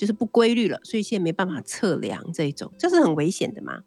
[0.00, 3.80] 就是不规律了，所以现在没办法测量这一种，这是很危险的吗。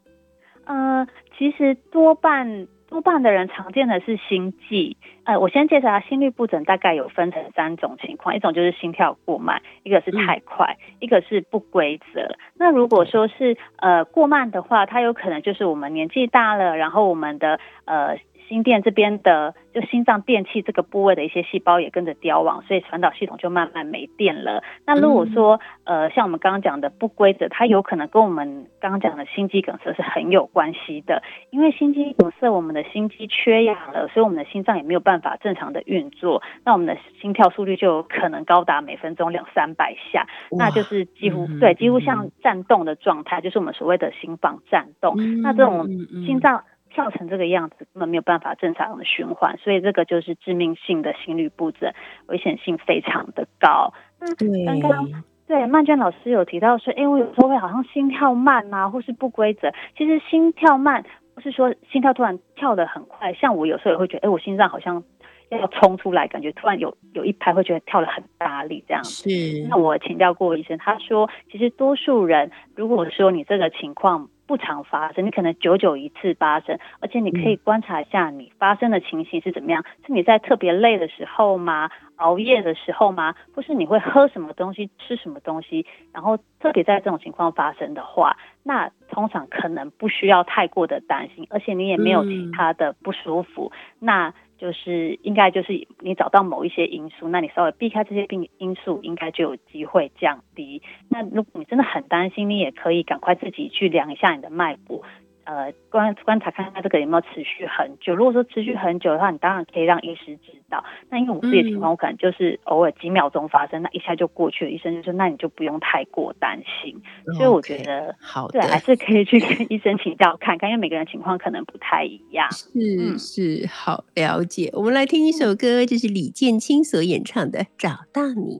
[0.66, 4.96] 呃，其实多半多半的人常见的是心悸。
[5.24, 12.38] 呃，我先介绍下心律不整，大概有分成三种情况，一种就是心跳过慢，一个是太快，一个是不规则。
[12.54, 18.20] 那如果说是呃过慢的话，它有可能就是我们年纪大了，然后我们的呃。
[18.54, 24.62] 心电这边的就心脏电器这个部位的一些细胞也跟着凋亡，所以传导系统就慢慢没电了。
[24.86, 31.24] 那如果说呃像我们刚刚讲的不规则，它有可能跟我们刚刚讲的心肌梗塞是很有关系的。
[31.50, 45.16] 因为心肌梗塞，我们的心肌缺氧了，所以我们的心脏也没有办法正常的运作，那我们的心跳速率就有可能高达每分钟两三百下，那就是几乎对几乎像颤动的状态，就是我们所谓的心房颤动。
[45.42, 45.88] 那这种
[46.28, 46.64] 心脏。
[46.94, 51.92] 跳成这个样子，根本没有办法正常的循环，所以这个就是致命性的心律不整，
[52.28, 53.92] 危险性非常的高。
[54.20, 59.72] 嗯刚刚对曼娟老师有提到说，哎，我有时候会好像心跳慢啊，或是不规则。
[59.98, 61.04] 其实心跳慢
[61.36, 65.04] 不是说心跳突然跳得很快，像我有时候也会觉得，哎，我心脏好像
[65.50, 69.30] 要冲出来，感觉突然有有一拍会觉得跳得很大力这样子。
[69.30, 69.68] 是。
[69.70, 74.30] 那我请教过医生，他说，其实多数人如果说你这个情况。
[74.54, 81.90] 不常发生，你可能久久一次发生，而且你可以观察一下你发生的情形是怎么样，是你在特别累的时候吗？
[82.18, 83.34] 熬夜的时候吗？
[83.56, 85.88] 或是你会喝什么东西、吃什么东西？
[86.14, 94.32] 然后特别在这种情况发生的话，那通常可能不需要太过的担心，而且你也没有其他的不舒服，那。
[94.64, 100.82] 就是应该就是你找到某一些因素，那你稍微避开这些病因素，应该就有机会降低。
[101.10, 105.04] 那如果你真的很担心，你也可以赶快自己去量一下你的脉搏。
[105.46, 108.16] 呃，观观察看看这个有没有持续很久。
[108.16, 110.84] 如果说持续很久的话，你当然可以让医师知道。
[111.10, 114.72] 那因为我自己的情况，我可能就是偶尔几秒钟发生，那一下就过去了。
[114.72, 116.96] 医生就说，那你就不用太过担心。
[117.36, 122.50] 所以我觉得，好，对，还是可以去跟医生请教看看，因为每个人情况可能不太一样。
[122.52, 124.70] 是是，好了解。
[124.74, 128.58] 我们来听一首歌，就是李建清所演唱的《找到你》。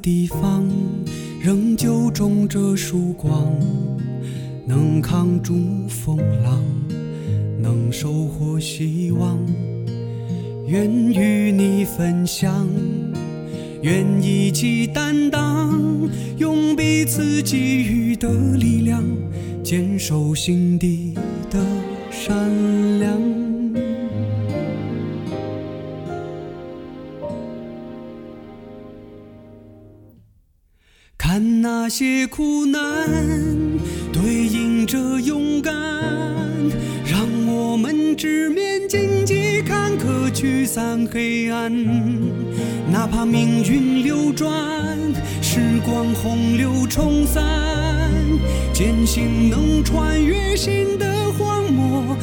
[0.00, 0.68] 地方。
[1.42, 3.50] 仍旧种着曙光，
[4.66, 5.54] 能扛住
[5.88, 6.62] 风浪，
[7.58, 9.38] 能收获希望。
[10.66, 12.68] 愿与你分享，
[13.80, 15.80] 愿一起担当，
[16.36, 18.28] 用彼此给予的
[18.58, 19.02] 力量，
[19.64, 21.09] 坚守心底
[32.30, 32.80] 苦难，
[34.12, 35.74] 对应着勇敢，
[37.04, 41.70] 让我们直面荆棘坎坷，驱散黑暗。
[42.90, 44.48] 哪怕命运流转，
[45.42, 47.42] 时光洪流冲散，
[48.72, 52.16] 坚信能穿越新的荒漠，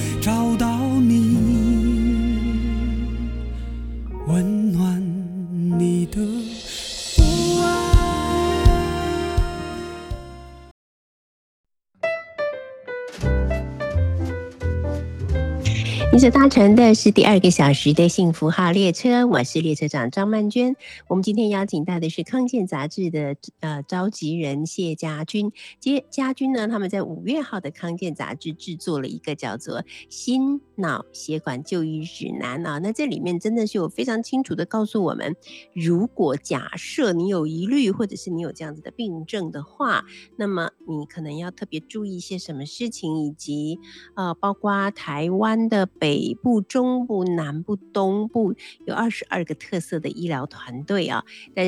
[16.57, 20.75] 乘的是第二个小时的幸福号列车，我是列车长张曼娟。
[21.07, 25.51] 我们今天邀请到的是康健杂志的呃召集人谢家军。
[25.79, 32.79] 接家军呢，他们在五月号的康健杂志制作了一个叫做《心脑血管就医指南》啊。
[32.79, 35.35] 那这里面真的是有非常清楚的告诉我们，
[35.75, 40.03] 如果假设你有疑虑，或者是你有这样子的病症的话，
[40.37, 43.77] 那么你可能要特别注意一些什么事情，以及
[44.15, 45.87] 呃，包括台湾的。
[45.99, 51.65] 北部、中部、南部、东部有二十二个特色的医疗团队啊，但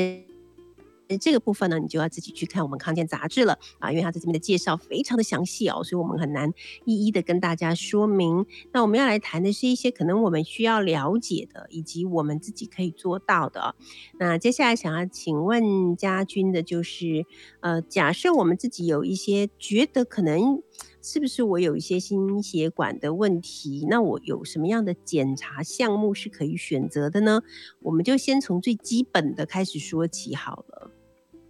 [1.20, 6.50] 这个部分呢，你就要自己去看我们康健杂志了啊，因为它在这边的介绍非常的详细哦，所以我们很难
[6.86, 8.46] 一一的跟大家说明。
[8.72, 13.74] 那我们要来谈的是一些可能我们需要了解的，以及我们自己可以做到的。
[14.18, 17.26] 那接下来想要请问家军的就是，
[17.60, 20.62] 呃，假设我们自己有一些觉得可能。
[21.02, 23.86] 是不是我有一些心血管的问题？
[23.88, 27.40] 那我有什么样的检查项目是可以选择的呢？
[27.82, 30.90] 我们就先从最基本的开始说起好了。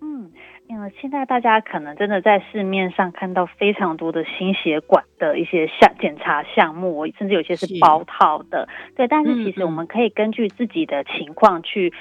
[0.01, 0.31] 嗯，
[0.69, 8.69] 因为现在大家可能真的在市面上看到非常多的心血管的一些项检查项目，甚至有些是包套的。
[8.95, 11.93] 对，但是其实我们可以根据自己的情况去。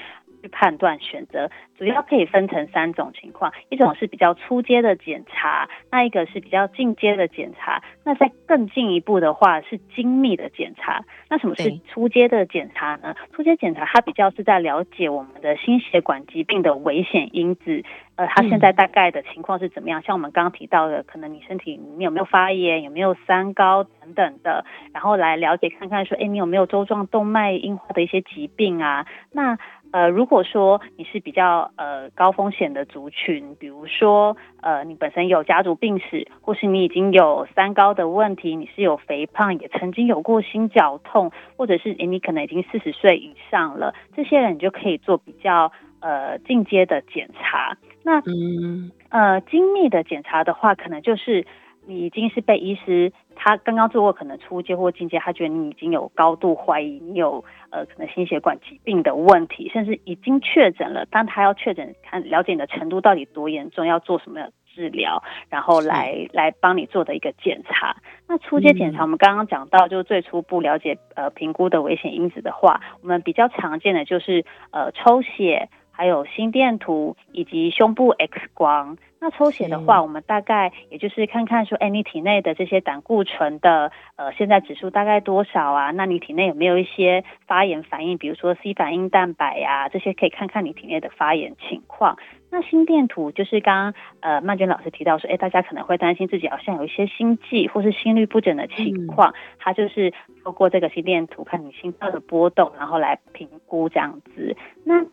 [0.41, 11.03] 去判断选择，主要可以分成三种情况，一种是比较初阶的检查，那一个是比较进阶的检查，那再更进一步的话是精密的检查。
[11.29, 13.15] 那什么是初阶的检查呢？
[13.33, 17.83] 初阶检查它比较是在了解我们的心血管疾病的危险因子，
[18.15, 20.01] 呃，它现在大概的情况是怎么样？
[20.01, 29.05] 像我们刚刚提到的，可能你身体你有没有发炎，有没有三高等等的，然后来了解看看说，哎，你有没有周状动脉硬化的一些疾病啊？
[29.31, 29.57] 那
[29.91, 45.71] 呃，如果说你是比较呃高风险的族群，比如说呃你本身有家族病史，或是你已经有三高的问题，你是有肥胖，也曾经有过心绞痛，或者是你可能已经四十岁以上了，这些人你就可以做比较
[46.01, 47.75] 呃进阶的检查。
[48.03, 51.45] 那嗯呃精密的检查的话，可能就是
[51.89, 57.43] 你已经是被医师他刚刚做过可能初阶或进阶，他觉得你已经有高度怀疑你有。
[57.71, 61.05] 呃，可能心血管疾病的问题，甚至已经确诊了。
[61.05, 65.21] 当他要确诊，看了解你的程度到底多严重，要做什么治疗，
[65.51, 67.95] 然后来来帮你做的一个检查。
[68.27, 75.69] 那初阶检查，我们刚刚讲到，就是最初步了解呃评估的危险因子的话，我们比较常见的就是呃抽血。
[75.99, 78.97] 还有心电图以及胸部 X 光。
[79.19, 85.91] 那抽血的话，我们大概也就是看看说，哎，你体内的这些胆固醇的呃现在指数大概多少啊？
[85.91, 88.17] 那你体内有没有一些发炎反应？
[88.17, 92.17] 比如说 C 反应蛋白呀，这些可以看看你体内的发炎情况。
[92.49, 100.13] 那心电图就是刚刚呃曼娟老师提到说，哎，大家可能会担心自己好像有一些心悸或是心律不整的情况，它就是
[100.45, 104.55] 透过这个心电图看你心跳的波动，然后来评估这样子。
[104.85, 105.03] 那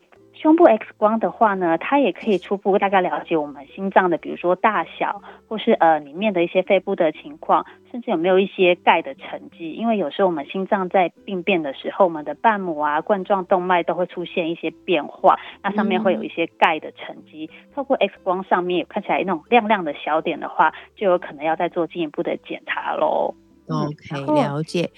[0.40, 9.72] 胸部 X 光的话呢，它也可以初步大概了解我们心脏的，比如说大小，或是呃里面的一些肺部的情况，甚至有没有一些钙的沉积。
[9.72, 17.50] 因为有时候我们心脏在病变的时候，我们的瓣膜啊、冠状动脉都会出现一些变化，那上面会有一些钙的沉积。
[17.74, 23.34] 透过 X 光上面看起来那种亮亮的小点的话，就有可能要再做进一步的检查喽。
[23.68, 24.90] OK，了解。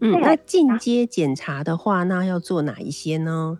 [0.00, 3.58] 嗯，那进阶检查的话，那要做哪一些呢？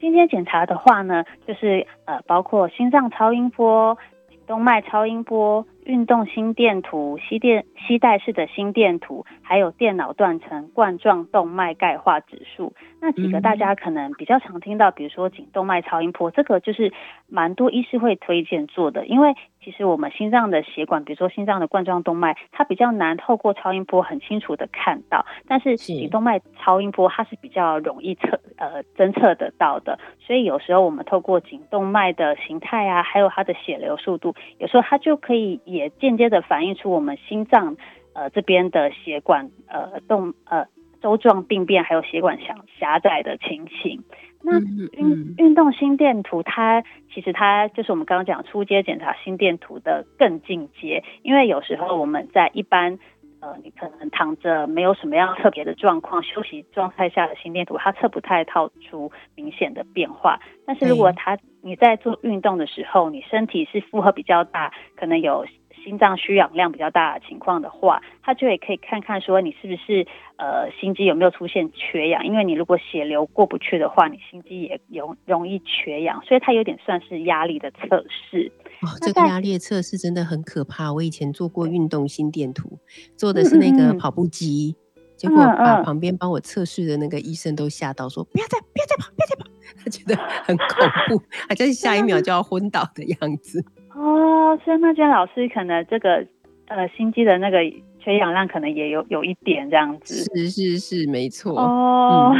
[0.00, 3.98] 今天检查的话呢，就是呃，包括心脏超音波、
[4.46, 12.72] 动脉超音波、运动心电图、吸电吸带式的心电图，还有电脑断层冠状动脉钙化指数。
[13.00, 16.92] 那几个大家可能比较常听到，比如说颈动脉超音波，这个就是
[17.28, 37.76] 蛮多医师会推荐做的，因为其实我们心脏的血管，比如说心脏的冠状动脉，它比较难透过超音波很清楚的看到，但是颈动脉超音波它是比较容易测呃侦测得到的，所以有时候我们透过颈动脉的形态啊，还有它的血流速度，有时候它就可以也间接的反映出我们心脏
[38.14, 40.66] 呃这边的血管呃动呃。
[41.02, 44.04] 周状病变还有血管狭狭窄的情形，
[44.42, 46.82] 那运运动心电图它
[47.12, 52.98] 其实它就是我们刚刚讲初阶检查心电图的更进阶，因为有时候我们在一般
[53.40, 65.46] 呃你可能躺着没有什么样特别的状况，休息状态下的心电图它测不太套出明显的变化，但是如果它你在做运动的时候，你身体是负荷比较大，可能有。
[65.82, 70.06] 心脏需氧量比较大的情况的话，它就也可以看看说你是不是
[70.36, 78.52] 呃心肌有没有出现缺氧，因为你如果血流过不去的话，你心肌也容容易缺氧，所以它有点算是压力的测试。
[78.82, 80.92] 哦，这个压力测试真的很可怕。
[80.92, 82.78] 我以前做过运动心电图，
[83.16, 84.76] 做的是那个跑步机，
[85.16, 90.66] 结果把旁边帮我测试的那个医生都吓到，说不要再不要再跑，不要再跑，他觉得很恐
[91.08, 91.18] 怖，
[91.48, 93.64] 好像下一秒就要昏倒的样子。
[93.94, 96.26] 哦，所以那间老师可能这个
[96.68, 97.58] 呃心机的那个。
[98.00, 101.58] 缺氧量可能也有有一点这样子，是是是，没错。
[101.60, 102.34] 哦，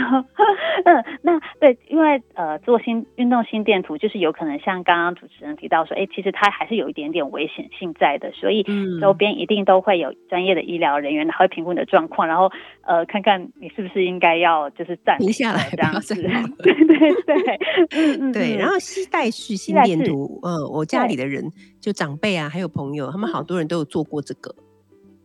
[0.84, 8.64] 嗯， 那对，因为呃，做心运动心电图就是有可能像刚刚主持人提到说，哎，其实它还是有一点点危险性在的，所以
[9.00, 12.50] 周边一定都会有专业的医疗人员，然后评估你的状况，然后
[12.82, 16.14] 呃，看看你是不是应该要就是暂停下来这样子。
[16.62, 16.96] 对对
[17.26, 17.58] 对，
[17.90, 18.56] 嗯嗯，对。
[18.56, 21.44] 然后吸带式心电图，嗯，我家里的人
[21.80, 24.54] 就长辈啊，还有朋友，他们好多人都有做过这个。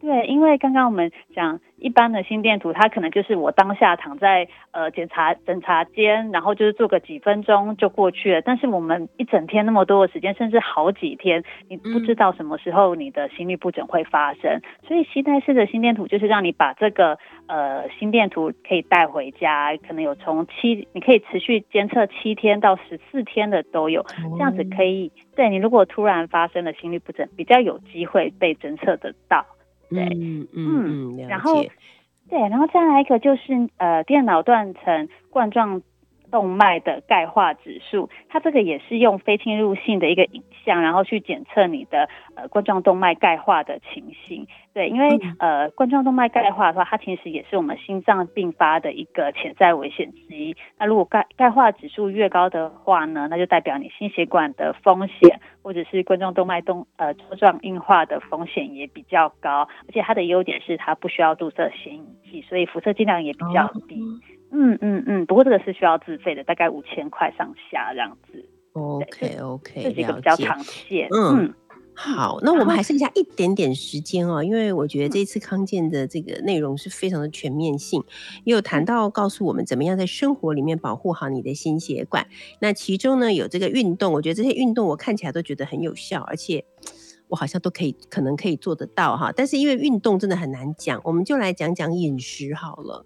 [0.06, 8.42] 对，因为刚刚我们讲一般的心电图，它可能就是我当下躺在呃检查检查间，然后就是做个几分钟就过去了。
[8.44, 14.62] 但是我们一整天那么多的时间，甚至好几天，你不知道什么时候你的心律不整会发生。
[14.88, 24.06] 所以吸带式的心电图就是让你把这个呃心电图可以带回家，可能有从七，你可以持续监测七天到十四天的都有，
[24.38, 29.44] 这样子可以对你如果突然发生了心律不整，比较有机会被侦测得到。
[29.90, 31.64] 对，嗯嗯，然后
[32.30, 35.82] 对，然后再来一个就是呃，电脑断层冠状
[36.36, 44.46] 动脉的钙化指数，它这个也是用非侵入性的一个影像，然后去检测你的呃冠状动脉钙化的情形。
[44.74, 50.54] 对，因为呃冠状动脉钙化的话，它其实也是我们心脏病发的一个潜在危险之一。
[50.78, 59.70] 那如果钙钙化指数越高的话呢，那就代表你心血管的风险，或者是冠状动脉动呃粥状硬化的风险也比较高。
[59.88, 63.96] 而且它的优点是它不需要注射显影剂，所以辐射剂量也比较低。
[64.56, 68.50] 嗯嗯嗯，不过这个是需要自费的，大概五千块上下这样子。
[68.74, 71.08] OK OK，这几个比较常见。
[71.12, 71.54] 嗯。
[71.98, 78.04] 好，那我们还剩下一点点时间哦，因为我觉得这次康健的这个内容是非常的全面性，
[78.44, 82.28] 也有谈到告诉我们怎么样在生活里面保护好你的心血管。
[82.60, 86.66] 那其中呢有这个运动，我觉得这些运动我看起来都觉得很有效，而且
[87.30, 89.32] 我好像都可以可能可以做得到哈。
[89.34, 93.06] 但是因为运动真的很难讲，我们就来讲讲饮食好了。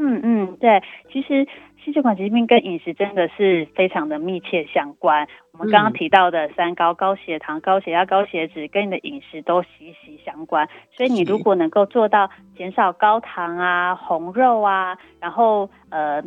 [0.00, 0.82] 嗯嗯，对，
[1.12, 1.46] 其实。
[1.82, 5.26] 心血管疾病跟饮食真的是非常的密切相关。
[5.52, 10.68] 我们刚刚提到的三高：高血糖、高血压、高血脂，跟你的饮食都息息相关。
[10.94, 16.22] 所以你如果能够做到减少高糖啊、红肉啊，然后呃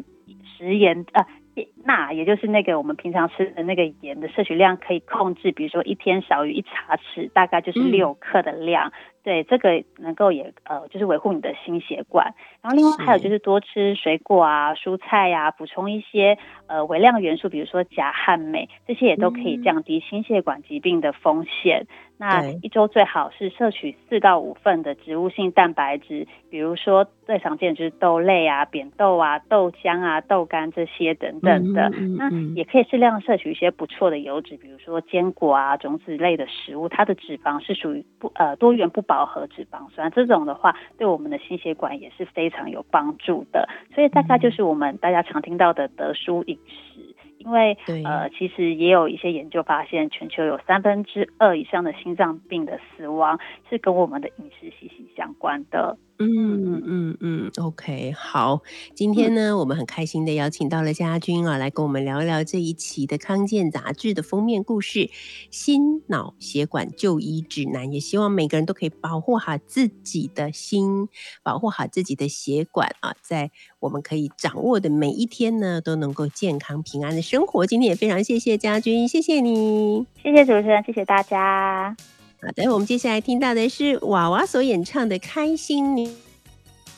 [0.57, 1.23] 食盐呃
[1.85, 8.91] 钠，也就是那个我们平常吃的那个盐的摄取量可以控制，比如说一天少于一茶匙，大概就是六克的量。
[9.23, 12.35] 对，这个能够也呃，就是维护你的心血管。
[12.61, 21.87] 然后另外还有就是多吃水果啊、蔬菜呀，补充一些呃微量元素，比如说钾和镁，这些也都可以降低心血管疾病的风险。
[22.17, 31.89] 那一周最好是摄取四到五份的植物性蛋白质，比如说最常见就是豆类啊、扁豆啊、豆浆啊、豆干这些等等的。
[32.17, 43.67] 那也可以适量摄取一些不错的油脂，比如说坚果啊、种子类的食物，它的脂肪是属于不呃多元不饱和脂肪酸，这种的话对我们的心血管也是非常有帮助的。
[43.93, 46.92] 所以大概就是我们大家常听到的德叔饮食。
[47.45, 53.39] 因为呃，其实也有一些研究发现，全球有三分之二以上的心脏病的死亡
[53.69, 55.97] 是跟我们的饮食息息相关的。
[56.25, 58.61] 嗯嗯嗯，OK，好，
[58.95, 64.99] 今天呢，我们很开心的邀请到了家军啊，来跟我们聊一聊这一期的康健杂志的封面故事
[65.51, 71.09] 《心脑血管就医指南》，也希望每个人都可以保护好自己的心，
[71.43, 77.65] 保护好自己的血管啊，在我们可以掌握的每一天呢，都能够健康平安的生活。
[77.65, 81.95] 今天也非常谢谢家军，谢谢你，谢谢主持人，谢谢大家。
[82.43, 86.09] 好的，我们接下来听到的是娃娃所演唱的《开心女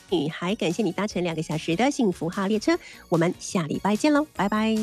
[0.10, 2.76] 女孩》，感谢你搭乘两个小时的幸福号列车，
[3.10, 4.76] 我们下礼拜见喽，拜拜。